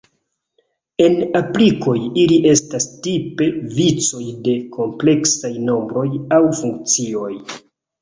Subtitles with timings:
[1.07, 1.93] En aplikoj,
[2.23, 6.11] ili estas tipe vicoj de kompleksaj nombroj
[6.43, 7.33] aŭ funkcioj.